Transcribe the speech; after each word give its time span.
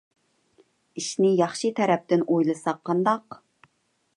ئىشنى 1.01 1.29
ياخشى 1.41 1.71
تەرەپتىن 1.81 2.25
ئويلىساق 2.25 2.81
قانداق؟ 2.91 3.41